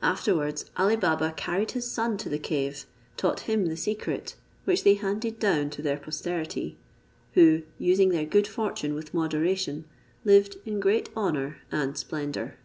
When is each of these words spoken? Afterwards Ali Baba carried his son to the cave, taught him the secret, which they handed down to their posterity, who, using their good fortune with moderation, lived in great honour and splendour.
Afterwards 0.00 0.64
Ali 0.78 0.96
Baba 0.96 1.30
carried 1.30 1.72
his 1.72 1.92
son 1.92 2.16
to 2.16 2.30
the 2.30 2.38
cave, 2.38 2.86
taught 3.18 3.40
him 3.40 3.66
the 3.66 3.76
secret, 3.76 4.34
which 4.64 4.82
they 4.82 4.94
handed 4.94 5.38
down 5.38 5.68
to 5.76 5.82
their 5.82 5.98
posterity, 5.98 6.78
who, 7.34 7.60
using 7.76 8.08
their 8.08 8.24
good 8.24 8.46
fortune 8.48 8.94
with 8.94 9.12
moderation, 9.12 9.84
lived 10.24 10.56
in 10.64 10.80
great 10.80 11.10
honour 11.14 11.58
and 11.70 11.98
splendour. 11.98 12.56